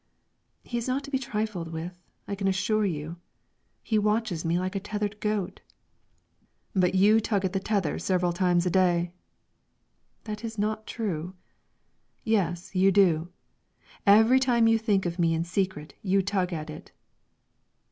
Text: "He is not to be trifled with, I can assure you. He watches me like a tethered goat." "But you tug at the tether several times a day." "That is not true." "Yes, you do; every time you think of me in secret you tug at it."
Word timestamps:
"He 0.63 0.79
is 0.79 0.87
not 0.87 1.03
to 1.03 1.11
be 1.11 1.19
trifled 1.19 1.71
with, 1.71 2.01
I 2.27 2.33
can 2.33 2.47
assure 2.47 2.87
you. 2.87 3.17
He 3.83 3.99
watches 3.99 4.43
me 4.43 4.57
like 4.57 4.75
a 4.75 4.79
tethered 4.79 5.19
goat." 5.19 5.61
"But 6.73 6.95
you 6.95 7.19
tug 7.19 7.45
at 7.45 7.53
the 7.53 7.59
tether 7.59 7.99
several 7.99 8.33
times 8.33 8.65
a 8.65 8.71
day." 8.71 9.11
"That 10.23 10.43
is 10.43 10.57
not 10.57 10.87
true." 10.87 11.35
"Yes, 12.23 12.73
you 12.73 12.91
do; 12.91 13.29
every 14.07 14.39
time 14.39 14.65
you 14.67 14.79
think 14.79 15.05
of 15.05 15.19
me 15.19 15.35
in 15.35 15.43
secret 15.43 15.93
you 16.01 16.23
tug 16.23 16.51
at 16.51 16.71
it." 16.71 16.91